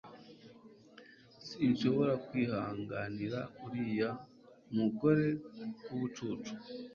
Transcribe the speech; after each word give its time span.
sinshobora 1.47 2.13
kwihanganira 2.25 3.39
uriya 3.65 4.11
mugore 4.77 5.27
wubucucu 5.87 6.53